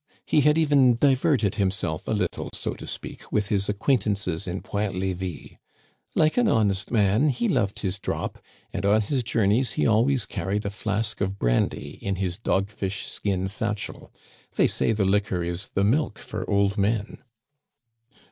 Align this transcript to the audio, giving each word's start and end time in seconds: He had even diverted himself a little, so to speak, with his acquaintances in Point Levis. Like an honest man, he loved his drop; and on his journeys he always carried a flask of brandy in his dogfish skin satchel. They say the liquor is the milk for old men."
He 0.25 0.41
had 0.41 0.57
even 0.57 0.95
diverted 0.95 1.53
himself 1.61 2.07
a 2.07 2.11
little, 2.13 2.49
so 2.55 2.73
to 2.73 2.87
speak, 2.87 3.31
with 3.31 3.49
his 3.49 3.69
acquaintances 3.69 4.47
in 4.47 4.61
Point 4.61 4.95
Levis. 4.95 5.57
Like 6.15 6.37
an 6.37 6.47
honest 6.47 6.89
man, 6.89 7.29
he 7.29 7.47
loved 7.47 7.81
his 7.81 7.99
drop; 7.99 8.39
and 8.73 8.83
on 8.83 9.01
his 9.01 9.21
journeys 9.21 9.73
he 9.73 9.85
always 9.85 10.25
carried 10.25 10.65
a 10.65 10.71
flask 10.71 11.21
of 11.21 11.37
brandy 11.37 11.99
in 12.01 12.15
his 12.15 12.39
dogfish 12.39 13.05
skin 13.05 13.47
satchel. 13.47 14.11
They 14.55 14.65
say 14.65 14.91
the 14.91 15.05
liquor 15.05 15.43
is 15.43 15.67
the 15.67 15.83
milk 15.83 16.17
for 16.17 16.49
old 16.49 16.79
men." 16.79 17.19